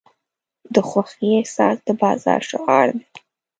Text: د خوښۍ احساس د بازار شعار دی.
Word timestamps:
د 0.73 0.75
خوښۍ 0.89 1.29
احساس 1.39 1.77
د 1.87 1.89
بازار 2.01 2.41
شعار 2.49 2.87
دی. 2.97 3.05